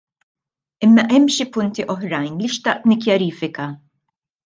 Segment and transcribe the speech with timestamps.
[0.87, 3.73] Imma hemm xi punti oħrajn li xtaqt nikkjarifika.